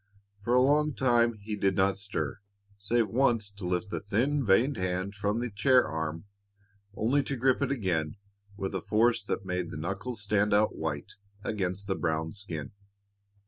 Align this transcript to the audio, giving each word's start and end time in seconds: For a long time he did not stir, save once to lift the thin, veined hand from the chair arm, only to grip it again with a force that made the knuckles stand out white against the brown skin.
For 0.43 0.55
a 0.55 0.61
long 0.61 0.95
time 0.95 1.33
he 1.35 1.55
did 1.55 1.75
not 1.75 1.99
stir, 1.99 2.39
save 2.79 3.09
once 3.09 3.51
to 3.51 3.67
lift 3.67 3.91
the 3.91 3.99
thin, 3.99 4.43
veined 4.43 4.75
hand 4.77 5.13
from 5.13 5.39
the 5.39 5.51
chair 5.51 5.87
arm, 5.87 6.25
only 6.95 7.21
to 7.21 7.35
grip 7.35 7.61
it 7.61 7.69
again 7.71 8.15
with 8.57 8.73
a 8.73 8.81
force 8.81 9.23
that 9.23 9.45
made 9.45 9.69
the 9.69 9.77
knuckles 9.77 10.21
stand 10.21 10.55
out 10.55 10.75
white 10.75 11.11
against 11.43 11.85
the 11.85 11.93
brown 11.93 12.31
skin. 12.31 12.71